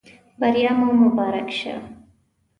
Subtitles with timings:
[0.39, 1.75] بریا مو مبارک شه.